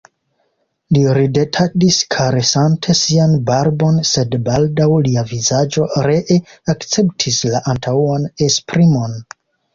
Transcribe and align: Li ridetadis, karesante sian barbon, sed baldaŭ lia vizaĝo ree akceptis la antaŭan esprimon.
Li 0.95 1.01
ridetadis, 1.17 1.99
karesante 2.15 2.95
sian 2.99 3.35
barbon, 3.51 3.99
sed 4.13 4.39
baldaŭ 4.49 4.89
lia 5.09 5.25
vizaĝo 5.35 5.87
ree 6.09 6.41
akceptis 6.75 7.41
la 7.53 7.63
antaŭan 7.77 8.27
esprimon. 8.49 9.17